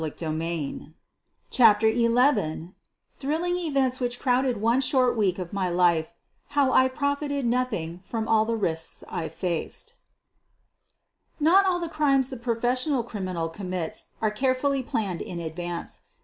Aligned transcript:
238 0.01 0.57
SOPHIE 0.57 0.65
LYONS 0.65 0.93
CHAPTER 1.51 1.93
XI 2.55 2.69
THRILLING 3.11 3.55
EVENTS 3.55 3.99
WHICH 3.99 4.19
CROWDED 4.19 4.57
ONE 4.59 4.81
SHORT 4.81 5.15
WEEK 5.15 5.37
OF 5.37 5.53
MY 5.53 5.69
LIFE 5.69 6.13
HOW 6.47 6.71
I 6.71 6.87
PROFITED 6.87 7.45
NOTHING 7.45 7.99
FROM 8.03 8.27
ALL 8.27 8.45
THE 8.45 8.55
RISKS 8.55 9.03
I 9.07 9.29
FACED 9.29 9.93
Not 11.39 11.67
all 11.67 11.79
the 11.79 11.87
crimes 11.87 12.31
the 12.31 12.37
professional 12.37 13.03
criminal 13.03 13.47
com 13.49 13.69
mits 13.69 14.05
are 14.23 14.31
carefully 14.31 14.81
planned 14.81 15.21
in 15.21 15.39
advance. 15.39 16.01